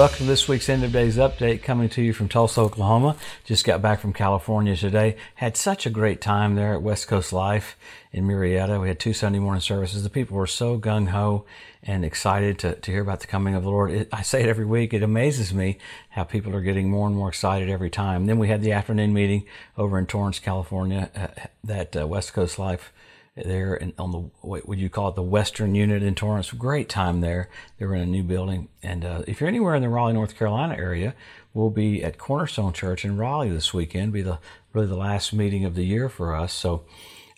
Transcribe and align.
welcome 0.00 0.16
to 0.16 0.24
this 0.24 0.48
week's 0.48 0.70
End 0.70 0.82
of 0.82 0.92
Days 0.92 1.18
Update 1.18 1.62
coming 1.62 1.90
to 1.90 2.00
you 2.00 2.14
from 2.14 2.26
Tulsa, 2.26 2.62
Oklahoma. 2.62 3.16
Just 3.44 3.66
got 3.66 3.82
back 3.82 4.00
from 4.00 4.14
California 4.14 4.74
today. 4.74 5.14
Had 5.34 5.58
such 5.58 5.84
a 5.84 5.90
great 5.90 6.22
time 6.22 6.54
there 6.54 6.72
at 6.72 6.80
West 6.80 7.06
Coast 7.06 7.34
Life 7.34 7.76
in 8.10 8.24
Murrieta. 8.24 8.80
We 8.80 8.88
had 8.88 8.98
two 8.98 9.12
Sunday 9.12 9.40
morning 9.40 9.60
services. 9.60 10.02
The 10.02 10.08
people 10.08 10.38
were 10.38 10.46
so 10.46 10.78
gung 10.78 11.08
ho 11.08 11.44
and 11.82 12.02
excited 12.02 12.58
to, 12.60 12.76
to 12.76 12.90
hear 12.90 13.02
about 13.02 13.20
the 13.20 13.26
coming 13.26 13.54
of 13.54 13.62
the 13.62 13.68
Lord. 13.68 13.90
It, 13.90 14.08
I 14.10 14.22
say 14.22 14.42
it 14.42 14.48
every 14.48 14.64
week. 14.64 14.94
It 14.94 15.02
amazes 15.02 15.52
me 15.52 15.76
how 16.08 16.24
people 16.24 16.56
are 16.56 16.62
getting 16.62 16.88
more 16.88 17.06
and 17.06 17.14
more 17.14 17.28
excited 17.28 17.68
every 17.68 17.90
time. 17.90 18.24
Then 18.24 18.38
we 18.38 18.48
had 18.48 18.62
the 18.62 18.72
afternoon 18.72 19.12
meeting 19.12 19.44
over 19.76 19.98
in 19.98 20.06
Torrance, 20.06 20.38
California, 20.38 21.10
uh, 21.14 21.48
that 21.62 21.94
uh, 21.94 22.06
West 22.06 22.32
Coast 22.32 22.58
Life 22.58 22.90
there 23.36 23.74
in, 23.74 23.92
on 23.98 24.12
the 24.12 24.18
what 24.40 24.68
would 24.68 24.80
you 24.80 24.88
call 24.88 25.08
it 25.08 25.14
the 25.14 25.22
Western 25.22 25.74
Unit 25.74 26.02
in 26.02 26.14
Torrance. 26.14 26.50
Great 26.50 26.88
time 26.88 27.20
there. 27.20 27.48
They 27.78 27.86
were 27.86 27.94
in 27.94 28.02
a 28.02 28.06
new 28.06 28.22
building, 28.22 28.68
and 28.82 29.04
uh, 29.04 29.22
if 29.26 29.40
you're 29.40 29.48
anywhere 29.48 29.74
in 29.74 29.82
the 29.82 29.88
Raleigh, 29.88 30.14
North 30.14 30.36
Carolina 30.36 30.74
area, 30.76 31.14
we'll 31.54 31.70
be 31.70 32.02
at 32.02 32.18
Cornerstone 32.18 32.72
Church 32.72 33.04
in 33.04 33.16
Raleigh 33.16 33.50
this 33.50 33.72
weekend. 33.72 34.12
Be 34.12 34.22
the 34.22 34.38
really 34.72 34.86
the 34.86 34.96
last 34.96 35.32
meeting 35.32 35.64
of 35.64 35.74
the 35.74 35.84
year 35.84 36.08
for 36.08 36.34
us. 36.34 36.52
So 36.52 36.84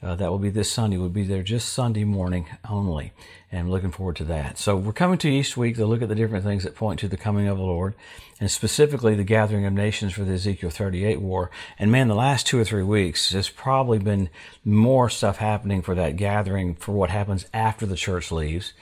uh, 0.03 0.17
that 0.17 0.31
will 0.31 0.39
be 0.39 0.51
this 0.51 0.71
Sunday. 0.71 0.97
We'll 0.97 1.09
be 1.09 1.23
there 1.23 1.43
just 1.43 1.73
Sunday 1.73 2.05
morning 2.05 2.47
only, 2.69 3.13
and 3.51 3.61
I'm 3.61 3.71
looking 3.71 3.93
forward 3.93 4.17
to 4.17 4.25
that. 4.25 4.59
So 4.59 4.77
we're 4.77 4.93
coming 4.93 5.19
to 5.19 5.31
each 5.31 5.57
week 5.57 5.77
to 5.77 5.87
look 5.87 6.03
at 6.03 6.09
the 6.09 6.15
different 6.15 6.45
things 6.45 6.65
that 6.65 6.75
point 6.75 6.99
to 7.01 7.09
the 7.09 7.17
coming 7.17 7.47
of 7.47 7.57
the 7.57 7.63
Lord, 7.63 7.95
and 8.41 8.51
specifically 8.51 9.15
the 9.15 9.23
gathering 9.23 9.65
of 9.65 9.73
nations 9.73 10.13
for 10.13 10.25
the 10.25 10.33
Ezekiel 10.33 10.71
38 10.71 11.21
war. 11.21 11.51
And 11.79 11.93
man, 11.93 12.09
the 12.09 12.17
last 12.17 12.47
two 12.47 12.59
or 12.59 12.65
three 12.65 12.83
weeks, 12.83 13.31
there's 13.31 13.49
probably 13.49 14.01
been 14.01 14.29
more 14.65 15.09
stuff 15.09 15.37
happening 15.37 15.83
for 15.83 15.95
that 15.95 16.17
gathering 16.17 16.75
for 16.75 16.93
what 16.93 17.11
happens 17.11 17.47
after 17.55 17.87
the 17.87 17.97
church 17.97 18.33
leaves. 18.33 18.73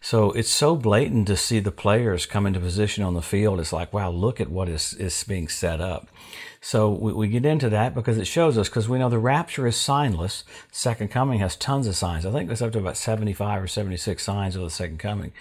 So 0.00 0.30
it's 0.32 0.50
so 0.50 0.76
blatant 0.76 1.26
to 1.26 1.36
see 1.36 1.58
the 1.60 1.72
players 1.72 2.26
come 2.26 2.46
into 2.46 2.60
position 2.60 3.02
on 3.02 3.14
the 3.14 3.22
field. 3.22 3.60
It's 3.60 3.72
like, 3.72 3.92
wow, 3.92 4.10
look 4.10 4.40
at 4.40 4.50
what 4.50 4.68
is, 4.68 4.94
is 4.94 5.24
being 5.24 5.48
set 5.48 5.80
up. 5.80 6.08
So 6.60 6.90
we, 6.90 7.12
we 7.12 7.28
get 7.28 7.44
into 7.44 7.68
that 7.70 7.94
because 7.94 8.18
it 8.18 8.26
shows 8.26 8.58
us, 8.58 8.68
because 8.68 8.88
we 8.88 8.98
know 8.98 9.08
the 9.08 9.18
rapture 9.18 9.66
is 9.66 9.76
signless. 9.76 10.44
Second 10.70 11.10
coming 11.10 11.40
has 11.40 11.56
tons 11.56 11.86
of 11.86 11.96
signs. 11.96 12.24
I 12.24 12.32
think 12.32 12.50
it's 12.50 12.62
up 12.62 12.72
to 12.72 12.78
about 12.78 12.96
75 12.96 13.62
or 13.62 13.66
76 13.66 14.22
signs 14.22 14.56
of 14.56 14.62
the 14.62 14.70
second 14.70 14.98
coming. 14.98 15.32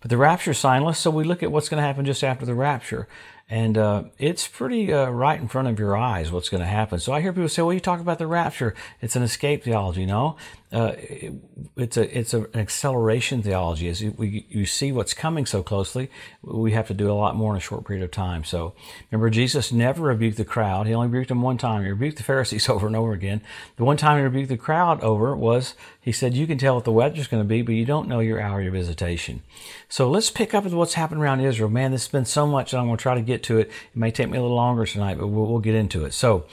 But 0.00 0.10
the 0.10 0.16
rapture 0.16 0.52
is 0.52 0.58
signless, 0.58 0.96
so 0.96 1.10
we 1.10 1.24
look 1.24 1.42
at 1.42 1.50
what's 1.50 1.68
going 1.68 1.80
to 1.80 1.86
happen 1.86 2.04
just 2.04 2.22
after 2.22 2.46
the 2.46 2.54
rapture. 2.54 3.08
And 3.50 3.78
uh, 3.78 4.04
it's 4.18 4.46
pretty 4.46 4.92
uh, 4.92 5.08
right 5.08 5.40
in 5.40 5.48
front 5.48 5.68
of 5.68 5.78
your 5.78 5.96
eyes 5.96 6.30
what's 6.30 6.50
going 6.50 6.60
to 6.60 6.66
happen. 6.66 7.00
So 7.00 7.12
I 7.12 7.22
hear 7.22 7.32
people 7.32 7.48
say, 7.48 7.62
well, 7.62 7.72
you 7.72 7.80
talk 7.80 7.98
about 7.98 8.18
the 8.18 8.26
rapture. 8.26 8.74
It's 9.00 9.16
an 9.16 9.22
escape 9.22 9.64
theology. 9.64 10.04
No, 10.04 10.36
uh, 10.70 10.92
it, 10.98 11.32
it's 11.76 11.96
a 11.96 12.18
it's 12.18 12.34
a, 12.34 12.42
an 12.42 12.56
acceleration 12.56 13.42
theology. 13.42 13.88
As 13.88 14.02
you, 14.02 14.14
we, 14.18 14.46
you 14.50 14.66
see 14.66 14.92
what's 14.92 15.14
coming 15.14 15.46
so 15.46 15.62
closely, 15.62 16.10
we 16.42 16.72
have 16.72 16.86
to 16.88 16.94
do 16.94 17.10
a 17.10 17.14
lot 17.14 17.36
more 17.36 17.52
in 17.52 17.56
a 17.56 17.60
short 17.60 17.86
period 17.86 18.04
of 18.04 18.10
time. 18.10 18.44
So 18.44 18.74
remember, 19.10 19.30
Jesus 19.30 19.72
never 19.72 20.02
rebuked 20.02 20.36
the 20.36 20.44
crowd. 20.44 20.86
He 20.86 20.92
only 20.92 21.08
rebuked 21.08 21.30
them 21.30 21.40
one 21.40 21.56
time. 21.56 21.84
He 21.84 21.88
rebuked 21.88 22.18
the 22.18 22.22
Pharisees 22.22 22.68
over 22.68 22.86
and 22.86 22.96
over 22.96 23.12
again. 23.12 23.40
The 23.76 23.84
one 23.84 23.96
time 23.96 24.18
he 24.18 24.24
rebuked 24.24 24.50
the 24.50 24.58
crowd 24.58 25.00
over 25.00 25.34
was 25.34 25.74
he 25.98 26.12
said, 26.12 26.34
"You 26.34 26.46
can 26.46 26.58
tell 26.58 26.74
what 26.74 26.84
the 26.84 26.92
weather's 26.92 27.28
going 27.28 27.42
to 27.42 27.48
be, 27.48 27.62
but 27.62 27.74
you 27.74 27.86
don't 27.86 28.08
know 28.08 28.20
your 28.20 28.40
hour 28.40 28.60
of 28.60 28.72
visitation." 28.72 29.42
So 29.88 30.10
let's 30.10 30.30
pick 30.30 30.52
up 30.52 30.64
with 30.64 30.74
what's 30.74 30.94
happened 30.94 31.22
around 31.22 31.40
Israel. 31.40 31.70
Man, 31.70 31.92
there's 31.92 32.08
been 32.08 32.26
so 32.26 32.46
much, 32.46 32.74
and 32.74 32.80
I'm 32.80 32.88
going 32.88 32.98
to 32.98 33.02
try 33.02 33.14
to 33.14 33.22
get 33.22 33.42
to 33.44 33.58
it. 33.58 33.68
It 33.68 33.96
may 33.96 34.10
take 34.10 34.28
me 34.28 34.36
a 34.36 34.42
little 34.42 34.56
longer 34.56 34.84
tonight, 34.84 35.16
but 35.18 35.28
we'll, 35.28 35.46
we'll 35.46 35.60
get 35.60 35.74
into 35.74 36.04
it. 36.04 36.12
So. 36.12 36.44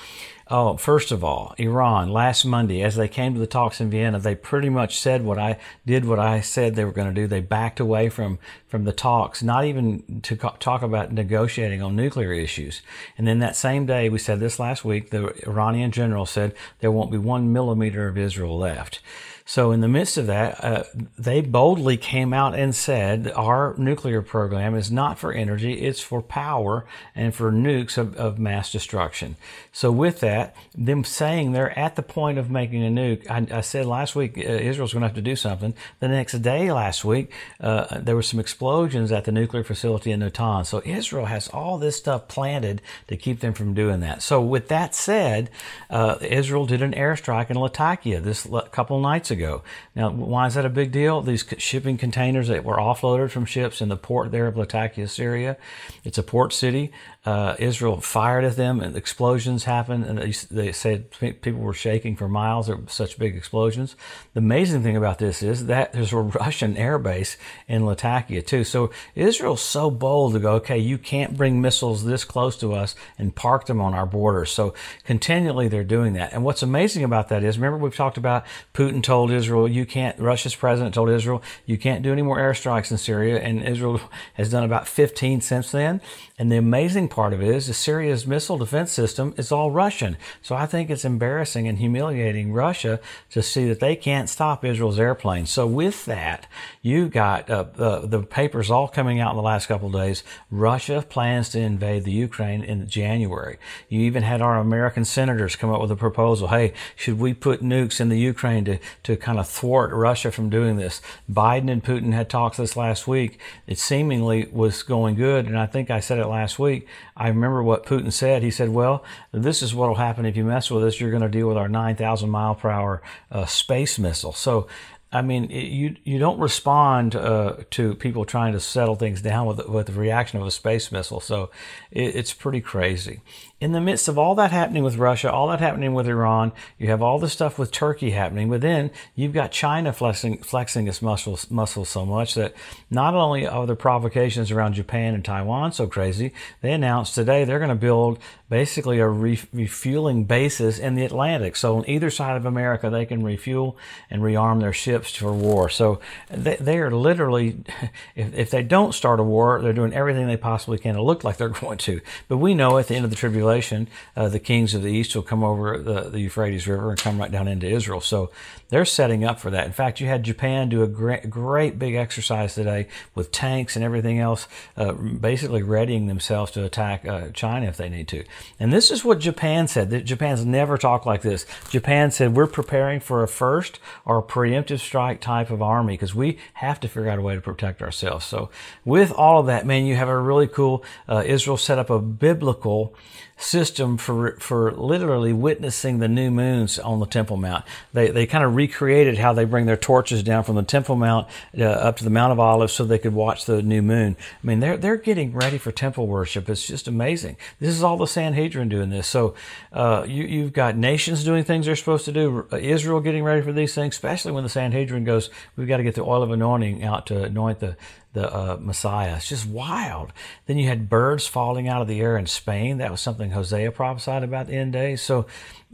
Oh, 0.48 0.78
first 0.78 1.12
of 1.12 1.24
all, 1.24 1.56
Iran 1.58 2.10
last 2.10 2.46
Monday, 2.46 2.84
as 2.84 2.96
they 2.96 3.08
came 3.08 3.34
to 3.34 3.40
the 3.40 3.48
talks 3.48 3.82
in 3.82 3.90
Vienna, 3.90 4.20
they 4.20 4.36
pretty 4.36 4.70
much 4.70 5.00
said 5.00 5.26
what 5.26 5.40
I 5.40 5.58
did, 5.88 6.06
what 6.06 6.20
I 6.20 6.40
said 6.42 6.76
they 6.76 6.86
were 6.86 6.92
going 6.92 7.08
to 7.08 7.20
do. 7.20 7.26
They 7.26 7.42
backed 7.42 7.80
away 7.80 8.10
from 8.10 8.38
from 8.68 8.84
the 8.84 8.94
talks, 8.94 9.42
not 9.42 9.66
even 9.66 10.22
to 10.22 10.36
talk 10.36 10.84
about 10.84 11.12
negotiating 11.12 11.81
on 11.81 11.96
nuclear 11.96 12.31
issues. 12.31 12.84
And 13.18 13.28
then 13.28 13.40
that 13.40 13.56
same 13.56 13.88
day, 13.88 14.08
we 14.08 14.19
said 14.19 14.40
this 14.40 14.59
last 14.59 14.86
week, 14.86 15.09
the 15.09 15.34
Iranian 15.47 15.90
general 15.90 16.28
said 16.28 16.53
there 16.80 16.92
won't 16.92 17.12
be 17.12 17.18
one 17.18 17.52
millimeter 17.52 18.08
of 18.08 18.18
Israel 18.18 18.56
left. 18.56 19.00
So, 19.47 19.72
in 19.72 19.81
the 19.81 19.88
midst 19.88 20.17
of 20.17 20.25
that, 20.25 20.63
uh, 20.63 20.83
they 21.19 21.39
boldly 21.39 21.97
came 21.97 22.33
out 22.33 22.56
and 22.56 22.73
said 22.73 23.31
our 23.35 23.75
nuclear 23.78 24.23
program 24.23 24.73
is 24.73 24.89
not 24.89 25.19
for 25.19 25.31
energy, 25.31 25.73
it's 25.85 26.01
for 26.01 26.23
power 26.23 26.88
and 27.13 27.33
for 27.33 27.51
nukes 27.51 27.95
of, 27.95 28.16
of 28.16 28.39
mass 28.39 28.72
destruction. 28.72 29.35
So, 29.72 29.91
with 29.91 30.19
that, 30.22 30.56
them 30.75 31.03
saying 31.03 31.51
they're 31.51 31.78
at 31.78 31.95
the 31.95 32.01
point 32.01 32.39
of 32.39 32.50
making 32.50 32.83
a 32.83 32.89
nuke, 32.89 33.29
I, 33.29 33.59
I 33.59 33.61
said 33.61 33.85
last 33.85 34.16
week 34.16 34.35
uh, 34.35 34.41
Israel's 34.41 34.94
going 34.94 35.01
to 35.01 35.09
have 35.09 35.16
to 35.16 35.22
do 35.22 35.35
something. 35.35 35.75
The 36.00 36.07
next 36.07 36.33
day, 36.41 36.72
last 36.72 37.06
week, 37.06 37.31
uh, 37.62 38.00
there 38.00 38.16
were 38.16 38.23
some 38.23 38.39
explosions 38.39 39.12
at 39.12 39.25
the 39.25 39.31
nuclear 39.31 39.63
facility 39.63 40.12
in 40.12 40.22
Natanz. 40.22 40.66
So, 40.66 40.81
Israel 40.83 41.25
has 41.25 41.50
all 41.50 41.77
this 41.77 41.95
stuff 41.95 42.27
planted 42.27 42.81
to 43.09 43.16
keep 43.16 43.41
them 43.41 43.53
from 43.53 43.75
doing 43.75 44.00
that. 44.00 44.23
So, 44.23 44.41
with 44.41 44.69
that 44.69 44.95
said, 44.95 45.51
uh, 45.91 46.16
Israel 46.19 46.66
did 46.66 46.81
an 46.81 46.94
airstrike 46.94 47.51
in 47.51 47.59
Latakia 47.59 48.19
this 48.19 48.47
couple 48.72 49.00
nights 49.00 49.29
ago 49.29 49.34
ago. 49.35 49.63
Now, 49.96 50.09
why 50.09 50.47
is 50.47 50.56
that 50.56 50.66
a 50.66 50.69
big 50.69 50.91
deal? 50.91 51.22
These 51.22 51.46
shipping 51.57 51.97
containers 51.97 52.47
that 52.47 52.63
were 52.63 52.78
offloaded 52.78 53.29
from 53.29 53.46
ships 53.46 53.81
in 53.81 53.90
the 53.90 53.97
port 53.97 54.31
there 54.31 54.47
of 54.47 54.57
Latakia, 54.57 55.07
Syria, 55.07 55.57
it's 56.03 56.18
a 56.18 56.23
port 56.23 56.53
city. 56.53 56.91
Uh, 57.25 57.56
Israel 57.57 58.00
fired 58.01 58.44
at 58.44 58.56
them, 58.56 58.79
and 58.79 58.95
explosions 58.95 59.63
happened, 59.63 60.06
and 60.06 60.19
they, 60.19 60.31
they 60.51 60.72
said 60.72 61.09
people 61.41 61.59
were 61.59 61.74
shaking 61.74 62.16
for 62.16 62.28
miles. 62.28 62.68
There 62.68 62.78
such 62.88 63.18
big 63.18 63.35
explosions. 63.35 63.95
The 64.34 64.40
amazing 64.40 64.84
thing 64.84 64.95
about 64.95 65.18
this 65.19 65.41
is 65.41 65.66
that 65.66 65.94
there's 65.94 66.13
a 66.13 66.18
Russian 66.18 66.75
airbase 66.75 67.38
in 67.68 67.85
Latakia 67.85 68.41
too. 68.41 68.63
So 68.63 68.91
Israel's 69.16 69.62
so 69.62 69.90
bold 69.90 70.34
to 70.34 70.40
go, 70.40 70.53
okay, 70.53 70.78
you 70.78 70.97
can't 70.97 71.35
bring 71.35 71.62
missiles 71.62 72.06
this 72.06 72.24
close 72.24 72.57
to 72.57 72.74
us 72.74 72.95
and 73.18 73.35
park 73.35 73.66
them 73.66 73.81
on 73.81 73.94
our 73.94 74.06
borders. 74.06 74.51
So 74.51 74.74
continually 75.03 75.68
they're 75.68 75.84
doing 75.84 76.13
that. 76.13 76.34
And 76.34 76.44
what's 76.44 76.63
amazing 76.63 77.03
about 77.03 77.29
that 77.29 77.44
is, 77.44 77.57
remember 77.57 77.78
we've 77.78 77.95
talked 77.95 78.18
about 78.18 78.45
Putin 78.74 79.01
told 79.01 79.25
Israel, 79.31 79.68
you 79.68 79.86
can't. 79.86 80.19
Russia's 80.19 80.56
president 80.56 80.96
told 80.96 81.09
Israel, 81.09 81.41
you 81.66 81.78
can't 81.78 82.02
do 82.02 82.12
any 82.12 82.22
more 82.22 82.38
airstrikes 82.38 82.91
in 82.91 82.97
Syria, 82.97 83.40
and 83.40 83.63
Israel 83.63 84.00
has 84.34 84.50
done 84.50 84.63
about 84.63 84.88
15 84.88 85.41
since 85.41 85.72
then. 85.72 86.02
And 86.38 86.52
the 86.52 86.58
amazing 86.58 87.08
part 87.08 87.31
of 87.31 87.41
it 87.41 87.47
is, 87.47 87.75
Syria's 87.78 88.28
missile 88.28 88.58
defense 88.58 88.91
system 88.91 89.34
is 89.38 89.53
all 89.53 89.72
Russian. 89.72 90.18
So 90.41 90.53
I 90.53 90.66
think 90.66 90.90
it's 90.90 91.06
embarrassing 91.06 91.66
and 91.66 91.78
humiliating 91.78 92.52
Russia 92.52 93.00
to 93.30 93.41
see 93.41 93.69
that 93.69 93.80
they 93.80 93.96
can't 93.96 94.30
stop 94.30 94.66
Israel's 94.66 95.00
airplanes. 95.00 95.50
So 95.50 95.66
with 95.66 96.03
that, 96.06 96.47
you've 96.81 97.12
got 97.12 97.50
uh, 97.50 97.63
the, 97.74 98.00
the 98.02 98.22
papers 98.22 98.69
all 98.69 98.90
coming 98.90 99.22
out 99.22 99.31
in 99.31 99.38
the 99.38 99.44
last 99.44 99.68
couple 99.68 99.88
of 99.88 99.94
days. 99.94 100.24
Russia 100.52 101.06
plans 101.07 101.50
to 101.50 101.59
invade 101.59 102.03
the 102.03 102.12
Ukraine 102.12 102.63
in 102.63 102.90
January. 102.90 103.57
You 103.88 104.02
even 104.02 104.24
had 104.24 104.42
our 104.42 104.57
American 104.57 105.06
senators 105.06 105.56
come 105.56 105.72
up 105.72 105.80
with 105.80 105.92
a 105.92 105.96
proposal. 105.96 106.50
Hey, 106.50 106.74
should 106.97 107.18
we 107.18 107.34
put 107.34 107.63
nukes 107.63 108.02
in 108.02 108.09
the 108.09 108.19
Ukraine 108.19 108.66
to, 108.66 108.80
to 109.03 109.15
kind 109.18 109.40
of 109.40 109.48
thwart 109.48 109.92
Russia 109.94 110.31
from 110.31 110.50
doing 110.50 110.76
this? 110.76 111.02
Biden 111.31 111.72
and 111.72 111.84
Putin 111.84 112.14
had 112.14 112.30
talks 112.30 112.58
this 112.58 112.76
last 112.76 113.08
week. 113.08 113.40
It 113.68 113.78
seemingly 113.78 114.48
was 114.52 114.84
going 114.84 115.16
good. 115.16 115.46
And 115.46 115.58
I 115.58 115.66
think 115.66 115.90
I 115.90 116.00
said 116.00 116.20
it 116.20 116.28
last 116.28 116.59
week. 116.59 116.88
I 117.18 117.28
remember 117.28 117.64
what 117.64 117.86
Putin 117.86 118.12
said. 118.12 118.44
He 118.44 118.52
said, 118.52 118.70
well, 118.70 119.04
this 119.31 119.62
is 119.62 119.74
what 119.74 119.88
will 119.88 119.96
happen 119.96 120.25
if 120.25 120.36
you 120.36 120.44
mess 120.44 120.70
with 120.70 120.84
us. 120.84 121.00
You're 121.00 121.12
going 121.12 121.22
to 121.24 121.30
deal 121.30 121.48
with 121.48 121.58
our 121.58 121.70
9,000 121.70 122.30
mile 122.30 122.56
per 122.56 122.70
hour 122.70 123.02
uh, 123.31 123.46
space 123.46 123.98
missile. 124.00 124.34
So 124.34 124.68
I 125.12 125.22
mean, 125.22 125.46
it, 125.46 125.66
you 125.66 125.96
you 126.04 126.20
don't 126.20 126.40
respond 126.40 127.16
uh, 127.16 127.58
to 127.72 127.96
people 127.96 128.26
trying 128.26 128.54
to 128.54 128.60
settle 128.60 128.96
things 128.96 129.22
down 129.22 129.48
with 129.48 129.68
with 129.68 129.88
the 129.88 129.94
reaction 129.94 130.40
of 130.42 130.48
a 130.48 130.52
space 130.52 130.92
missile. 130.92 131.20
So 131.20 131.52
it, 131.92 132.16
it's 132.16 132.34
pretty 132.34 132.62
crazy 132.62 133.22
in 133.62 133.72
the 133.72 133.80
midst 133.82 134.10
of 134.10 134.18
all 134.20 134.36
that 134.36 134.52
happening 134.52 134.84
with 134.84 134.98
Russia, 134.98 135.32
all 135.32 135.48
that 135.48 135.62
happening 135.62 135.94
with 135.94 136.10
Iran, 136.10 136.52
you 136.78 136.88
have 136.90 137.02
all 137.02 137.20
the 137.20 137.30
stuff 137.30 137.58
with 137.58 137.72
Turkey 137.72 138.12
happening, 138.12 138.50
but 138.50 138.60
then 138.60 138.92
you've 139.16 139.34
got 139.34 139.50
China 139.52 139.94
flexing, 139.94 140.40
flexing 140.44 140.88
its 140.90 141.02
muscles, 141.02 141.50
muscles 141.50 141.88
so 141.88 142.06
much 142.06 142.36
that 142.36 142.54
not 142.92 143.16
only 143.16 143.48
are 143.48 143.66
the 143.66 143.75
provocations 143.75 144.51
around 144.51 144.74
Japan 144.74 145.16
and 145.16 145.24
Taiwan 145.24 145.72
so 145.72 145.88
crazy, 145.88 146.34
they 146.62 146.74
announced 146.74 147.16
today 147.16 147.46
they're 147.46 147.58
going 147.58 147.69
to 147.69 147.75
build 147.75 148.19
basically 148.50 149.00
a 149.00 149.08
refueling 149.08 150.25
basis 150.25 150.78
in 150.78 150.96
the 150.96 151.06
Atlantic. 151.06 151.56
So 151.56 151.78
on 151.78 151.90
either 151.90 152.12
side 152.12 152.36
of 152.36 152.46
America, 152.46 152.90
they 152.90 153.06
can 153.06 153.24
refuel 153.24 153.78
and 154.12 154.22
rearm 154.22 154.60
their 154.60 154.74
ships 154.74 154.94
for 155.03 155.33
war. 155.33 155.69
So 155.69 156.00
they, 156.30 156.56
they 156.57 156.77
are 156.77 156.92
literally, 156.92 157.57
if, 158.15 158.33
if 158.33 158.50
they 158.51 158.63
don't 158.63 158.94
start 158.94 159.19
a 159.19 159.24
war, 159.24 159.62
they're 159.62 159.74
doing 159.74 159.94
everything 159.94 160.27
they 160.27 160.38
possibly 160.38 160.77
can 160.77 160.95
to 160.95 161.01
look 161.01 161.24
like 161.24 161.38
they're 161.38 161.50
going 161.62 161.77
to. 161.80 162.01
But 162.27 162.38
we 162.38 162.53
know 162.53 162.77
at 162.77 162.88
the 162.88 162.95
end 162.95 163.06
of 163.06 163.12
the 163.12 163.18
tribulation, 163.18 163.88
uh, 164.15 164.30
the 164.30 164.39
kings 164.39 164.74
of 164.74 164.81
the 164.81 164.92
east 164.92 165.15
will 165.15 165.24
come 165.24 165.44
over 165.44 165.77
the, 165.77 166.09
the 166.09 166.19
Euphrates 166.19 166.68
River 166.68 166.92
and 166.92 167.00
come 167.00 167.19
right 167.19 167.31
down 167.31 167.47
into 167.47 167.68
Israel. 167.68 168.01
So 168.01 168.31
they're 168.69 168.86
setting 168.86 169.24
up 169.24 169.39
for 169.39 169.51
that. 169.51 169.65
In 169.65 169.74
fact, 169.74 170.00
you 170.00 170.07
had 170.07 170.24
Japan 170.24 170.69
do 170.69 170.83
a 170.83 170.88
great, 170.88 171.30
great 171.30 171.77
big 171.77 171.95
exercise 171.95 172.56
today 172.56 172.88
with 173.13 173.31
tanks 173.31 173.75
and 173.75 173.86
everything 173.86 174.19
else, 174.19 174.48
uh, 174.77 174.94
basically 174.94 175.63
readying 175.63 176.07
themselves 176.07 176.51
to 176.53 176.63
attack 176.63 177.07
uh, 177.07 177.30
China 177.30 177.68
if 177.68 177.77
they 177.77 177.89
need 177.89 178.07
to. 178.07 178.24
And 178.59 178.74
this 178.74 178.91
is 178.91 179.03
what 179.03 179.19
Japan 179.19 179.68
said. 179.68 180.06
Japan's 180.06 180.45
never 180.45 180.77
talked 180.77 181.06
like 181.06 181.21
this. 181.21 181.45
Japan 181.69 182.12
said, 182.12 182.36
We're 182.36 182.48
preparing 182.48 183.00
for 183.00 183.24
a 183.24 183.27
first 183.27 183.80
or 184.06 184.19
a 184.19 184.24
preemptive 184.24 184.80
strike 184.86 185.20
type 185.20 185.50
of 185.50 185.62
army 185.62 185.94
because 185.94 186.16
we 186.16 186.38
have 186.56 186.80
to 186.80 186.88
figure 186.88 187.10
out 187.10 187.20
a 187.20 187.22
way 187.22 187.36
to 187.36 187.42
protect 187.42 187.82
ourselves. 187.82 188.26
So, 188.26 188.50
with 188.84 189.12
all 189.12 189.40
of 189.40 189.48
that, 189.48 189.66
man, 189.66 189.86
you 189.86 189.96
have 189.96 190.10
a 190.10 190.18
really 190.18 190.48
cool 190.48 190.84
uh, 191.10 191.24
Israel 191.26 191.58
set 191.58 191.80
up 191.80 191.90
a 191.90 192.00
biblical 192.00 192.96
system 193.38 193.98
for 193.98 194.38
for 194.40 194.72
literally 194.72 195.34
witnessing 195.34 196.00
the 196.00 196.08
new 196.08 196.32
moons 196.32 196.80
on 196.80 197.00
the 197.00 197.06
Temple 197.06 197.38
Mount. 197.38 197.66
They 197.94 198.10
they 198.10 198.26
kind 198.26 198.44
of 198.44 198.56
recreated 198.56 199.18
how 199.18 199.34
they 199.34 199.46
bring 199.46 199.66
their 199.66 199.78
torches 199.78 200.24
down 200.24 200.44
from 200.44 200.56
the 200.56 200.64
Temple 200.64 200.96
Mount 200.96 201.28
uh, 201.58 201.64
up 201.66 201.98
to 201.98 202.04
the 202.04 202.10
Mount 202.10 202.32
of 202.32 202.40
Olives 202.40 202.74
so 202.74 202.86
they 202.86 202.98
could 202.98 203.14
watch 203.14 203.46
the 203.46 203.62
new 203.62 203.82
moon. 203.82 204.16
I 204.42 204.48
mean, 204.48 204.62
they're 204.62 204.78
they're 204.78 204.96
getting 204.96 205.34
ready 205.34 205.58
for 205.58 205.72
temple 205.72 206.08
worship. 206.08 206.50
It's 206.50 206.66
just 206.66 206.88
amazing. 206.88 207.36
This 207.60 207.74
is 207.76 207.84
all 207.84 207.98
the 207.98 208.08
Sanhedrin 208.08 208.70
doing 208.70 208.90
this. 208.90 209.08
So 209.08 209.36
uh, 209.74 210.06
you 210.08 210.24
you've 210.24 210.54
got 210.54 210.78
nations 210.78 211.24
doing 211.24 211.44
things 211.44 211.66
they're 211.66 211.76
supposed 211.76 212.06
to 212.06 212.12
do. 212.12 212.48
Israel 212.54 213.02
getting 213.02 213.24
ready 213.24 213.42
for 213.42 213.52
these 213.52 213.76
things, 213.76 213.96
especially 213.96 214.32
when 214.32 214.44
the 214.44 214.50
Sanhedrin 214.50 215.04
goes, 215.04 215.30
we've 215.58 215.68
got 215.68 215.78
to 215.78 215.84
get 215.84 215.96
the 215.96 216.04
oil 216.04 216.24
of 216.24 216.32
anointing 216.32 216.84
out 216.84 217.06
to 217.08 217.24
anoint 217.24 217.60
the 217.60 217.76
the 218.15 218.33
uh, 218.33 218.57
Messiah. 218.59 219.17
It's 219.17 219.29
just 219.29 219.45
wild. 219.47 220.12
Then 220.47 220.57
you 220.57 220.67
had 220.67 220.89
birds 220.89 221.27
falling 221.27 221.67
out 221.67 221.83
of 221.83 221.88
the 221.88 222.01
air 222.01 222.17
in 222.17 222.25
Spain. 222.25 222.79
That 222.79 222.89
was 222.89 223.01
something 223.01 223.31
Hosea 223.31 223.71
prophesied 223.71 224.23
about 224.23 224.47
the 224.47 224.56
end 224.56 224.73
days. 224.73 225.01
So 225.01 225.27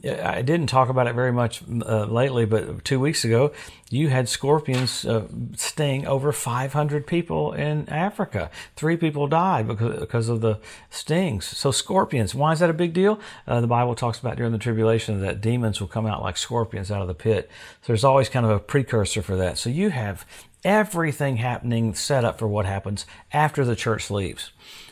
I 0.04 0.42
didn't 0.42 0.68
talk 0.68 0.90
about 0.90 1.08
it 1.08 1.16
very 1.16 1.32
much 1.32 1.62
uh, 1.86 2.06
lately, 2.06 2.46
but 2.46 2.84
two 2.84 3.00
weeks 3.00 3.24
ago, 3.24 3.54
you 3.92 4.08
had 4.10 4.30
scorpions 4.30 5.06
uh, 5.06 5.28
sting 5.56 6.08
over 6.08 6.32
500 6.32 7.06
people 7.06 7.52
in 7.52 7.90
Africa. 7.90 8.50
Three 8.76 8.96
people 8.96 9.28
died 9.28 9.68
because, 9.68 10.00
because 10.00 10.30
of 10.30 10.42
the 10.42 10.60
stings. 10.90 11.46
So, 11.46 11.72
scorpions, 11.72 12.34
why 12.34 12.54
is 12.54 12.60
that 12.60 12.70
a 12.70 12.74
big 12.74 12.94
deal? 12.94 13.20
Uh, 13.46 13.60
the 13.60 13.68
Bible 13.68 13.96
talks 13.96 14.20
about 14.20 14.38
during 14.38 14.54
the 14.54 14.58
tribulation 14.58 15.20
that 15.22 15.42
demons 15.42 15.82
will 15.82 15.88
come 15.88 16.06
out 16.06 16.22
like 16.22 16.38
scorpions 16.38 16.90
out 16.90 17.02
of 17.02 17.08
the 17.08 17.14
pit. 17.14 17.50
So, 17.82 17.88
there's 17.88 18.06
always 18.06 18.30
kind 18.30 18.46
of 18.46 18.52
a 18.52 18.60
precursor 18.60 19.22
for 19.22 19.36
that. 19.36 19.58
So, 19.58 19.70
you 19.70 19.90
have 19.90 20.26
everything 20.64 21.38
happening 21.38 21.94
set 21.94 22.24
up 22.24 22.40
for 22.40 22.48
what 22.48 22.66
happens 22.66 23.06
after 23.34 23.66
the 23.66 23.76
church 23.76 24.10
leaves. 24.10 24.52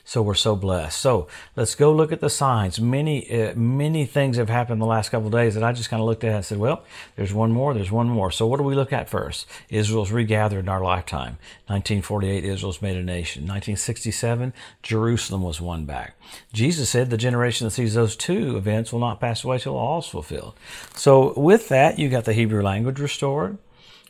So 0.09 0.23
we're 0.23 0.33
so 0.33 0.55
blessed. 0.55 0.99
So 0.99 1.27
let's 1.55 1.75
go 1.75 1.93
look 1.93 2.11
at 2.11 2.19
the 2.19 2.31
signs. 2.31 2.81
Many, 2.81 3.29
uh, 3.29 3.53
many 3.53 4.07
things 4.07 4.37
have 4.37 4.49
happened 4.49 4.81
the 4.81 4.87
last 4.87 5.09
couple 5.09 5.29
days 5.29 5.53
that 5.53 5.63
I 5.63 5.71
just 5.71 5.91
kind 5.91 6.01
of 6.01 6.07
looked 6.07 6.23
at 6.23 6.33
and 6.33 6.43
said, 6.43 6.57
well, 6.57 6.83
there's 7.15 7.31
one 7.31 7.51
more, 7.51 7.75
there's 7.75 7.91
one 7.91 8.09
more. 8.09 8.31
So 8.31 8.47
what 8.47 8.57
do 8.57 8.63
we 8.63 8.73
look 8.73 8.91
at 8.91 9.07
first? 9.07 9.45
Israel's 9.69 10.11
regathered 10.11 10.65
in 10.65 10.67
our 10.67 10.81
lifetime. 10.81 11.37
1948, 11.67 12.43
Israel's 12.43 12.81
made 12.81 12.97
a 12.97 13.03
nation. 13.03 13.43
1967, 13.43 14.51
Jerusalem 14.81 15.43
was 15.43 15.61
won 15.61 15.85
back. 15.85 16.15
Jesus 16.53 16.89
said 16.89 17.11
the 17.11 17.15
generation 17.15 17.65
that 17.65 17.71
sees 17.71 17.93
those 17.93 18.15
two 18.15 18.57
events 18.57 18.91
will 18.91 18.99
not 18.99 19.21
pass 19.21 19.43
away 19.43 19.59
till 19.59 19.77
all 19.77 19.99
is 19.99 20.07
fulfilled. 20.07 20.55
So 20.95 21.39
with 21.39 21.69
that, 21.69 21.99
you 21.99 22.09
got 22.09 22.25
the 22.25 22.33
Hebrew 22.33 22.63
language 22.63 22.99
restored. 22.99 23.59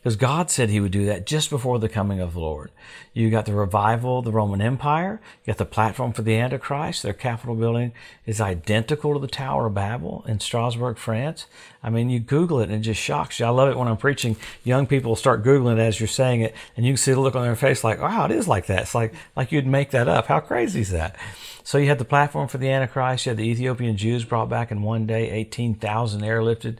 Because 0.02 0.16
God 0.16 0.50
said 0.50 0.70
He 0.70 0.80
would 0.80 0.92
do 0.92 1.04
that 1.06 1.26
just 1.26 1.50
before 1.50 1.78
the 1.78 1.88
coming 1.88 2.20
of 2.20 2.32
the 2.32 2.40
Lord. 2.40 2.70
You 3.12 3.28
got 3.28 3.44
the 3.44 3.52
revival 3.52 4.20
of 4.20 4.24
the 4.24 4.32
Roman 4.32 4.62
Empire. 4.62 5.20
You 5.44 5.52
got 5.52 5.58
the 5.58 5.66
platform 5.66 6.14
for 6.14 6.22
the 6.22 6.36
Antichrist. 6.36 7.02
Their 7.02 7.12
Capitol 7.12 7.54
building 7.54 7.92
is 8.24 8.40
identical 8.40 9.12
to 9.12 9.20
the 9.20 9.26
Tower 9.26 9.66
of 9.66 9.74
Babel 9.74 10.24
in 10.26 10.40
Strasbourg, 10.40 10.96
France. 10.96 11.46
I 11.82 11.90
mean, 11.90 12.08
you 12.08 12.18
Google 12.18 12.60
it 12.60 12.70
and 12.70 12.76
it 12.76 12.80
just 12.80 13.00
shocks 13.00 13.38
you. 13.38 13.46
I 13.46 13.50
love 13.50 13.68
it 13.68 13.76
when 13.76 13.88
I'm 13.88 13.98
preaching. 13.98 14.36
Young 14.64 14.86
people 14.86 15.16
start 15.16 15.44
Googling 15.44 15.74
it 15.74 15.80
as 15.80 16.00
you're 16.00 16.06
saying 16.06 16.40
it, 16.40 16.54
and 16.76 16.86
you 16.86 16.92
can 16.92 16.98
see 16.98 17.12
the 17.12 17.20
look 17.20 17.34
on 17.34 17.42
their 17.42 17.56
face 17.56 17.84
like, 17.84 18.00
wow, 18.00 18.24
it 18.24 18.30
is 18.30 18.48
like 18.48 18.66
that. 18.66 18.82
It's 18.82 18.94
like, 18.94 19.12
like 19.36 19.52
you'd 19.52 19.66
make 19.66 19.90
that 19.90 20.08
up. 20.08 20.26
How 20.26 20.40
crazy 20.40 20.80
is 20.80 20.90
that? 20.90 21.16
So 21.62 21.78
you 21.78 21.88
had 21.88 21.98
the 21.98 22.04
platform 22.04 22.48
for 22.48 22.58
the 22.58 22.70
Antichrist. 22.70 23.26
You 23.26 23.30
had 23.30 23.36
the 23.36 23.48
Ethiopian 23.48 23.96
Jews 23.96 24.24
brought 24.24 24.48
back 24.48 24.70
in 24.70 24.82
one 24.82 25.06
day, 25.06 25.30
18,000 25.30 26.22
airlifted. 26.22 26.78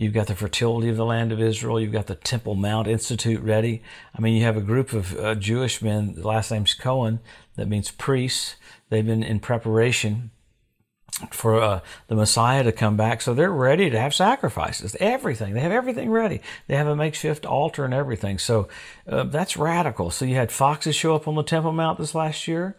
You've 0.00 0.14
got 0.14 0.28
the 0.28 0.34
fertility 0.34 0.88
of 0.88 0.96
the 0.96 1.04
land 1.04 1.30
of 1.30 1.42
Israel. 1.42 1.78
You've 1.78 1.92
got 1.92 2.06
the 2.06 2.14
Temple 2.14 2.54
Mount 2.54 2.88
Institute 2.88 3.42
ready. 3.42 3.82
I 4.16 4.22
mean, 4.22 4.34
you 4.34 4.44
have 4.44 4.56
a 4.56 4.62
group 4.62 4.94
of 4.94 5.14
uh, 5.18 5.34
Jewish 5.34 5.82
men, 5.82 6.14
the 6.14 6.26
last 6.26 6.50
name's 6.50 6.72
Cohen, 6.72 7.20
that 7.56 7.68
means 7.68 7.90
priests. 7.90 8.56
They've 8.88 9.04
been 9.04 9.22
in 9.22 9.40
preparation 9.40 10.30
for 11.30 11.60
uh, 11.60 11.80
the 12.06 12.14
Messiah 12.14 12.62
to 12.62 12.72
come 12.72 12.96
back. 12.96 13.20
So 13.20 13.34
they're 13.34 13.52
ready 13.52 13.90
to 13.90 14.00
have 14.00 14.14
sacrifices, 14.14 14.96
everything. 15.00 15.52
They 15.52 15.60
have 15.60 15.70
everything 15.70 16.08
ready. 16.08 16.40
They 16.66 16.76
have 16.76 16.86
a 16.86 16.96
makeshift 16.96 17.44
altar 17.44 17.84
and 17.84 17.92
everything. 17.92 18.38
So 18.38 18.68
uh, 19.06 19.24
that's 19.24 19.58
radical. 19.58 20.10
So 20.10 20.24
you 20.24 20.34
had 20.34 20.50
foxes 20.50 20.96
show 20.96 21.14
up 21.14 21.28
on 21.28 21.34
the 21.34 21.42
Temple 21.42 21.72
Mount 21.72 21.98
this 21.98 22.14
last 22.14 22.48
year. 22.48 22.74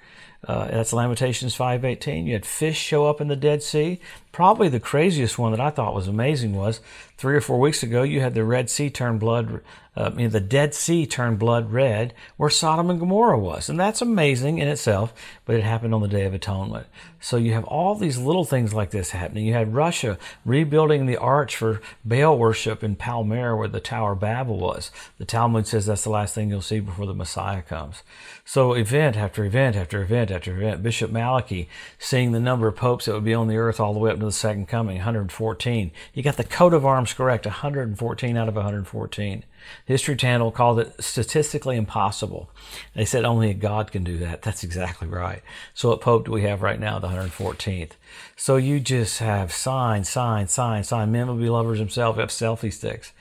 Uh, 0.48 0.66
that's 0.66 0.92
Lamentations 0.92 1.56
5.18. 1.56 2.26
You 2.26 2.34
had 2.34 2.46
fish 2.46 2.78
show 2.78 3.06
up 3.06 3.22
in 3.22 3.28
the 3.28 3.36
Dead 3.36 3.62
Sea. 3.62 4.00
Probably 4.32 4.70
the 4.70 4.80
craziest 4.80 5.38
one 5.38 5.52
that 5.52 5.62
I 5.62 5.70
thought 5.70 5.94
was 5.94 6.08
amazing 6.08 6.56
was 6.56 6.80
three 7.18 7.36
or 7.36 7.42
four 7.42 7.60
weeks 7.60 7.84
ago, 7.84 8.02
you 8.02 8.22
had 8.22 8.34
the 8.34 8.44
Red 8.44 8.70
Sea 8.70 8.90
turn 8.90 9.20
blood, 9.20 9.62
uh, 9.96 10.04
I 10.04 10.10
mean, 10.10 10.30
the 10.30 10.40
Dead 10.40 10.74
Sea 10.74 11.06
turned 11.06 11.38
blood 11.38 11.74
red 11.74 12.14
where 12.38 12.50
Sodom 12.50 12.90
and 12.90 13.00
Gomorrah 13.00 13.38
was. 13.38 13.68
And 13.68 13.78
that's 13.78 14.02
amazing 14.02 14.58
in 14.58 14.70
itself, 14.70 15.14
but 15.44 15.56
it 15.56 15.64
happened 15.64 15.94
on 15.94 16.02
the 16.02 16.08
Day 16.08 16.24
of 16.24 16.34
Atonement. 16.34 16.88
So 17.20 17.36
you 17.36 17.54
have 17.54 17.66
all 17.66 17.96
these 17.96 18.18
little 18.18 18.46
things 18.46 18.74
like 18.74 18.92
this 18.92 19.12
happening. 19.12 19.46
You 19.46 19.54
had 19.54 19.74
Russia 19.74 20.18
rebuilding 20.46 21.06
the 21.06 21.18
arch 21.18 21.58
for 21.58 21.82
Baal 22.06 22.38
worship 22.38 22.86
in 22.86 22.96
Palmyra 22.96 23.58
where 23.58 23.68
the 23.68 23.82
Tower 23.82 24.14
of 24.14 24.22
Babel 24.22 24.58
was. 24.58 24.92
The 25.18 25.26
Talmud 25.26 25.68
says 25.68 25.88
that's 25.88 26.06
the 26.06 26.10
last 26.10 26.34
thing 26.34 26.50
you'll 26.50 26.62
see 26.62 26.80
before 26.80 27.06
the 27.06 27.14
Messiah 27.14 27.62
comes. 27.62 28.02
So 28.46 28.74
event 28.74 29.18
after 29.18 29.44
event 29.44 29.76
after 29.76 30.02
event 30.02 30.32
after 30.32 30.56
event. 30.56 30.84
Bishop 30.84 31.12
Malachy 31.12 31.68
seeing 32.00 32.32
the 32.32 32.40
number 32.40 32.70
of 32.70 32.78
popes 32.78 33.06
that 33.06 33.14
would 33.14 33.26
be 33.26 33.34
on 33.34 33.50
the 33.50 33.58
earth 33.58 33.82
all 33.82 33.94
the 33.94 34.00
way 34.00 34.12
up 34.12 34.20
to 34.20 34.26
the 34.26 34.32
second 34.32 34.70
coming, 34.70 34.96
114. 34.98 35.92
You 36.14 36.24
got 36.24 36.38
the 36.38 36.46
coat 36.46 36.74
of 36.74 36.86
arms 36.86 37.14
correct, 37.14 37.46
114 37.46 38.38
out 38.38 38.48
of 38.48 38.56
114. 38.56 39.44
History 39.86 40.16
Channel 40.16 40.52
called 40.52 40.80
it 40.80 41.04
statistically 41.04 41.78
impossible. 41.78 42.50
They 42.96 43.06
said 43.06 43.26
only 43.26 43.50
a 43.50 43.54
God 43.54 43.92
can 43.92 44.04
do 44.04 44.18
that. 44.20 44.42
That's 44.42 44.64
exactly 44.64 45.08
right. 45.08 45.42
So 45.74 45.90
what 45.90 46.02
Pope 46.02 46.26
do 46.26 46.32
we 46.32 46.44
have 46.44 46.62
right 46.62 46.80
now, 46.80 47.00
the 47.00 47.10
114th? 47.10 47.92
So 48.36 48.58
you 48.58 48.80
just 48.80 49.20
have 49.20 49.52
sign, 49.52 50.04
sign, 50.04 50.48
sign, 50.48 50.84
sign. 50.84 51.12
Men 51.12 51.28
will 51.28 51.36
be 51.36 51.50
lovers 51.50 51.80
themselves. 51.80 52.20
have 52.20 52.30
selfie 52.30 52.74
sticks. 52.74 53.12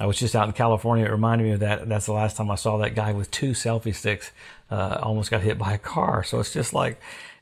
I 0.00 0.06
was 0.06 0.18
just 0.18 0.36
out 0.36 0.46
in 0.46 0.52
California. 0.52 1.06
It 1.06 1.10
reminded 1.10 1.44
me 1.44 1.52
of 1.52 1.60
that. 1.60 1.88
That's 1.88 2.06
the 2.06 2.12
last 2.12 2.36
time 2.36 2.50
I 2.50 2.54
saw 2.54 2.78
that 2.78 2.94
guy 2.94 3.12
with 3.12 3.30
two 3.30 3.50
selfie 3.50 3.94
sticks. 3.94 4.30
Uh, 4.70 4.98
almost 5.02 5.30
got 5.30 5.42
hit 5.42 5.58
by 5.58 5.72
a 5.72 5.78
car. 5.78 6.22
So 6.22 6.38
it's 6.40 6.52
just 6.52 6.72
like 6.72 7.00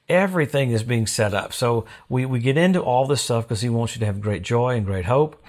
everything 0.09 0.71
is 0.71 0.83
being 0.83 1.07
set 1.07 1.35
up. 1.35 1.53
So 1.53 1.85
we, 2.09 2.25
we 2.25 2.39
get 2.39 2.57
into 2.57 2.81
all 2.81 3.07
this 3.07 3.23
stuff 3.23 3.45
because 3.45 3.61
he 3.61 3.69
wants 3.69 3.95
you 3.95 4.01
to 4.01 4.07
have 4.07 4.21
great 4.21 4.43
joy 4.43 4.77
and 4.77 4.87
great 4.87 5.05
hope. 5.05 5.43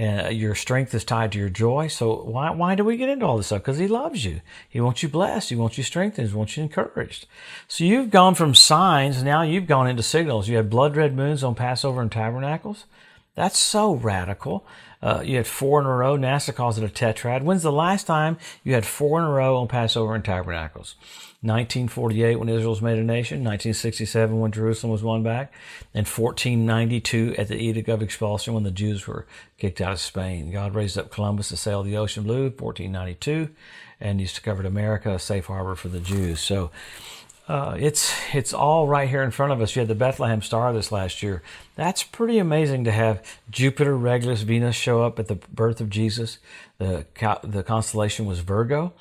And 0.00 0.26
uh, 0.28 0.30
your 0.30 0.54
strength 0.54 0.94
is 0.94 1.04
tied 1.04 1.32
to 1.32 1.38
your 1.38 1.50
joy. 1.50 1.88
So 1.88 2.22
why, 2.22 2.50
why 2.52 2.74
do 2.74 2.82
we 2.82 2.96
get 2.96 3.10
into 3.10 3.26
all 3.26 3.36
this 3.36 3.48
stuff? 3.48 3.60
Because 3.60 3.76
he 3.76 3.86
loves 3.86 4.24
you. 4.24 4.40
He 4.66 4.80
wants 4.80 5.02
you 5.02 5.10
blessed. 5.10 5.50
He 5.50 5.56
wants 5.56 5.76
you 5.76 5.84
strengthened. 5.84 6.30
He 6.30 6.34
wants 6.34 6.56
you 6.56 6.62
encouraged. 6.62 7.26
So 7.68 7.84
you've 7.84 8.08
gone 8.08 8.34
from 8.34 8.54
signs, 8.54 9.22
now 9.22 9.42
you've 9.42 9.66
gone 9.66 9.86
into 9.86 10.02
signals. 10.02 10.48
You 10.48 10.56
had 10.56 10.70
blood 10.70 10.96
red 10.96 11.14
moons 11.14 11.44
on 11.44 11.54
Passover 11.54 12.00
and 12.00 12.10
Tabernacles. 12.10 12.86
That's 13.34 13.58
so 13.58 13.92
radical. 13.92 14.64
Uh, 15.02 15.22
you 15.24 15.36
had 15.36 15.46
four 15.46 15.80
in 15.80 15.86
a 15.86 15.94
row. 15.94 16.16
NASA 16.16 16.54
calls 16.54 16.78
it 16.78 16.84
a 16.84 16.88
tetrad. 16.88 17.42
When's 17.42 17.62
the 17.62 17.72
last 17.72 18.06
time 18.06 18.36
you 18.64 18.74
had 18.74 18.84
four 18.84 19.18
in 19.18 19.24
a 19.24 19.30
row 19.30 19.56
on 19.56 19.68
Passover 19.68 20.14
and 20.14 20.24
Tabernacles? 20.24 20.94
1948 21.42 22.36
when 22.36 22.50
Israel 22.50 22.70
was 22.70 22.82
made 22.82 22.98
a 22.98 23.02
nation, 23.02 23.38
1967 23.38 24.38
when 24.38 24.52
Jerusalem 24.52 24.92
was 24.92 25.02
won 25.02 25.22
back, 25.22 25.50
and 25.94 26.06
1492 26.06 27.34
at 27.38 27.48
the 27.48 27.56
Edict 27.56 27.88
of 27.88 28.02
Expulsion 28.02 28.52
when 28.52 28.62
the 28.62 28.70
Jews 28.70 29.06
were 29.06 29.26
kicked 29.56 29.80
out 29.80 29.92
of 29.92 30.00
Spain. 30.00 30.50
God 30.50 30.74
raised 30.74 30.98
up 30.98 31.10
Columbus 31.10 31.48
to 31.48 31.56
sail 31.56 31.82
the 31.82 31.96
ocean 31.96 32.24
blue, 32.24 32.50
1492, 32.50 33.48
and 34.02 34.20
he's 34.20 34.32
discovered 34.32 34.66
America, 34.66 35.14
a 35.14 35.18
safe 35.18 35.46
harbor 35.46 35.74
for 35.74 35.88
the 35.88 36.00
Jews. 36.00 36.40
So 36.40 36.70
uh, 37.50 37.74
it's 37.80 38.14
it's 38.32 38.54
all 38.54 38.86
right 38.86 39.08
here 39.08 39.24
in 39.24 39.32
front 39.32 39.52
of 39.52 39.60
us. 39.60 39.74
You 39.74 39.80
had 39.80 39.88
the 39.88 39.96
Bethlehem 39.96 40.40
Star 40.40 40.72
this 40.72 40.92
last 40.92 41.20
year. 41.20 41.42
That's 41.74 42.04
pretty 42.04 42.38
amazing 42.38 42.84
to 42.84 42.92
have 42.92 43.26
Jupiter, 43.50 43.96
Regulus, 43.96 44.42
Venus 44.42 44.76
show 44.76 45.02
up 45.02 45.18
at 45.18 45.26
the 45.26 45.34
birth 45.34 45.80
of 45.80 45.90
Jesus. 45.90 46.38
The 46.78 47.06
the 47.42 47.64
constellation 47.64 48.24
was 48.24 48.38
Virgo. 48.38 48.92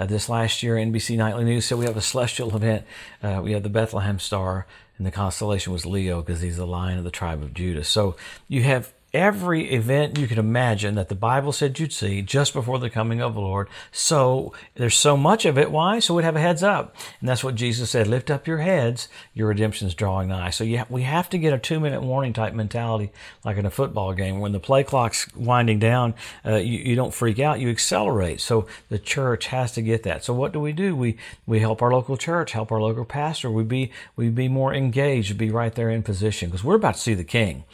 Uh, 0.00 0.06
this 0.06 0.28
last 0.28 0.64
year, 0.64 0.74
NBC 0.74 1.16
Nightly 1.16 1.44
News 1.44 1.66
said 1.66 1.78
we 1.78 1.84
have 1.84 1.96
a 1.96 2.00
celestial 2.00 2.56
event. 2.56 2.84
Uh, 3.22 3.40
we 3.40 3.52
have 3.52 3.62
the 3.62 3.68
Bethlehem 3.68 4.18
star, 4.18 4.66
and 4.98 5.06
the 5.06 5.12
constellation 5.12 5.72
was 5.72 5.86
Leo 5.86 6.22
because 6.22 6.40
he's 6.40 6.56
the 6.56 6.66
lion 6.66 6.98
of 6.98 7.04
the 7.04 7.10
tribe 7.12 7.40
of 7.40 7.54
Judah. 7.54 7.84
So 7.84 8.16
you 8.48 8.64
have 8.64 8.92
every 9.14 9.70
event 9.72 10.18
you 10.18 10.26
could 10.26 10.38
imagine 10.38 10.94
that 10.94 11.10
the 11.10 11.14
Bible 11.14 11.52
said 11.52 11.78
you'd 11.78 11.92
see 11.92 12.22
just 12.22 12.54
before 12.54 12.78
the 12.78 12.88
coming 12.88 13.20
of 13.20 13.34
the 13.34 13.40
Lord. 13.40 13.68
So 13.90 14.54
there's 14.76 14.96
so 14.96 15.18
much 15.18 15.44
of 15.44 15.58
it. 15.58 15.70
Why? 15.70 15.98
So 15.98 16.14
we'd 16.14 16.24
have 16.24 16.36
a 16.36 16.40
heads 16.40 16.62
up. 16.62 16.96
And 17.20 17.28
that's 17.28 17.44
what 17.44 17.54
Jesus 17.54 17.90
said 17.90 18.06
lift 18.06 18.30
up 18.30 18.46
your 18.46 18.58
heads, 18.58 19.08
your 19.34 19.48
redemption's 19.48 19.94
drawing 19.94 20.28
nigh. 20.28 20.50
So 20.50 20.64
yeah, 20.64 20.84
we 20.88 21.02
have 21.02 21.28
to 21.30 21.38
get 21.38 21.52
a 21.52 21.58
two 21.58 21.78
minute 21.78 22.02
warning 22.02 22.32
type 22.32 22.54
mentality 22.54 23.12
like 23.44 23.58
in 23.58 23.66
a 23.66 23.70
football 23.70 24.14
game. 24.14 24.40
When 24.40 24.52
the 24.52 24.60
play 24.60 24.82
clock's 24.82 25.30
winding 25.34 25.78
down, 25.78 26.14
uh, 26.46 26.56
you, 26.56 26.78
you 26.78 26.96
don't 26.96 27.12
freak 27.12 27.38
out, 27.38 27.60
you 27.60 27.68
accelerate. 27.68 28.40
So 28.40 28.66
the 28.88 28.98
church 28.98 29.46
has 29.46 29.72
to 29.72 29.82
get 29.82 30.04
that. 30.04 30.24
So 30.24 30.32
what 30.32 30.52
do 30.52 30.60
we 30.60 30.72
do? 30.72 30.96
We, 30.96 31.18
we 31.46 31.60
help 31.60 31.82
our 31.82 31.92
local 31.92 32.16
church, 32.16 32.52
help 32.52 32.72
our 32.72 32.80
local 32.80 33.04
pastor. 33.04 33.50
We 33.50 33.62
be, 33.62 33.92
we 34.16 34.30
be 34.30 34.48
more 34.48 34.72
engaged, 34.72 35.36
be 35.36 35.50
right 35.50 35.74
there 35.74 35.90
in 35.90 36.02
position 36.02 36.48
because 36.48 36.64
we're 36.64 36.76
about 36.76 36.94
to 36.94 37.00
see 37.00 37.14
the 37.14 37.24
king. 37.24 37.64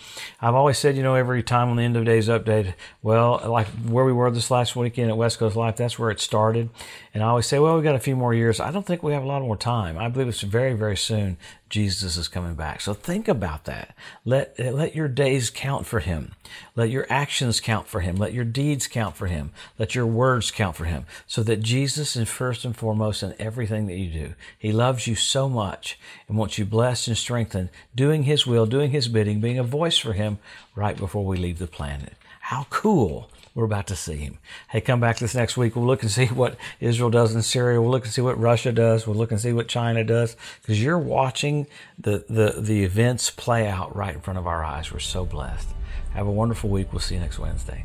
I've 0.40 0.54
always 0.54 0.78
said, 0.78 0.96
you 0.96 1.02
know, 1.04 1.14
every 1.14 1.27
time 1.42 1.68
on 1.68 1.76
the 1.76 1.82
end 1.82 1.96
of 1.96 2.04
days 2.04 2.28
update, 2.28 2.74
well, 3.02 3.40
like 3.46 3.66
where 3.86 4.04
we 4.04 4.12
were 4.12 4.30
this 4.30 4.50
last 4.50 4.74
weekend 4.74 5.10
at 5.10 5.16
West 5.16 5.38
Coast 5.38 5.56
Life, 5.56 5.76
that's 5.76 5.98
where 5.98 6.10
it 6.10 6.20
started. 6.20 6.70
And 7.14 7.22
I 7.22 7.26
always 7.26 7.46
say, 7.46 7.58
well, 7.58 7.76
we 7.76 7.82
got 7.82 7.94
a 7.94 8.00
few 8.00 8.16
more 8.16 8.34
years. 8.34 8.60
I 8.60 8.70
don't 8.70 8.86
think 8.86 9.02
we 9.02 9.12
have 9.12 9.22
a 9.22 9.26
lot 9.26 9.42
more 9.42 9.56
time. 9.56 9.98
I 9.98 10.08
believe 10.08 10.28
it's 10.28 10.40
very, 10.40 10.74
very 10.74 10.96
soon 10.96 11.36
Jesus 11.68 12.16
is 12.16 12.28
coming 12.28 12.54
back. 12.54 12.80
So 12.80 12.94
think 12.94 13.28
about 13.28 13.64
that. 13.64 13.94
Let, 14.24 14.58
let 14.58 14.94
your 14.94 15.08
days 15.08 15.50
count 15.50 15.86
for 15.86 16.00
him. 16.00 16.32
Let 16.76 16.90
your 16.90 17.06
actions 17.10 17.60
count 17.60 17.88
for 17.88 18.00
him. 18.00 18.16
Let 18.16 18.32
your 18.32 18.44
deeds 18.44 18.86
count 18.86 19.16
for 19.16 19.26
him. 19.26 19.52
Let 19.78 19.94
your 19.94 20.06
words 20.06 20.50
count 20.50 20.76
for 20.76 20.86
him 20.86 21.04
so 21.26 21.42
that 21.42 21.62
Jesus 21.62 22.16
is 22.16 22.28
first 22.28 22.64
and 22.64 22.76
foremost 22.76 23.22
in 23.22 23.34
everything 23.38 23.86
that 23.86 23.98
you 23.98 24.10
do. 24.10 24.34
He 24.58 24.72
loves 24.72 25.06
you 25.06 25.14
so 25.14 25.48
much 25.48 25.98
and 26.26 26.38
wants 26.38 26.58
you 26.58 26.64
blessed 26.64 27.08
and 27.08 27.16
strengthened, 27.16 27.68
doing 27.94 28.22
his 28.22 28.46
will, 28.46 28.66
doing 28.66 28.90
his 28.90 29.08
bidding, 29.08 29.40
being 29.40 29.58
a 29.58 29.64
voice 29.64 29.98
for 29.98 30.14
him 30.14 30.38
right 30.74 30.96
before 30.96 31.24
we 31.24 31.36
leave 31.36 31.58
the 31.58 31.66
planet. 31.66 32.14
How 32.40 32.66
cool 32.70 33.30
we're 33.58 33.64
about 33.64 33.88
to 33.88 33.96
see 33.96 34.14
him. 34.14 34.38
Hey, 34.68 34.80
come 34.80 35.00
back 35.00 35.18
this 35.18 35.34
next 35.34 35.56
week. 35.56 35.74
We'll 35.74 35.84
look 35.84 36.02
and 36.02 36.10
see 36.12 36.26
what 36.26 36.56
Israel 36.78 37.10
does 37.10 37.34
in 37.34 37.42
Syria. 37.42 37.82
We'll 37.82 37.90
look 37.90 38.04
and 38.04 38.12
see 38.12 38.22
what 38.22 38.38
Russia 38.38 38.70
does. 38.70 39.04
We'll 39.04 39.16
look 39.16 39.32
and 39.32 39.40
see 39.40 39.52
what 39.52 39.66
China 39.66 40.04
does 40.04 40.36
because 40.62 40.80
you're 40.80 40.96
watching 40.96 41.66
the, 41.98 42.24
the, 42.28 42.60
the 42.60 42.84
events 42.84 43.30
play 43.30 43.66
out 43.66 43.96
right 43.96 44.14
in 44.14 44.20
front 44.20 44.38
of 44.38 44.46
our 44.46 44.62
eyes. 44.62 44.92
We're 44.92 45.00
so 45.00 45.24
blessed. 45.24 45.70
Have 46.14 46.28
a 46.28 46.30
wonderful 46.30 46.70
week. 46.70 46.92
We'll 46.92 47.00
see 47.00 47.16
you 47.16 47.20
next 47.20 47.40
Wednesday. 47.40 47.84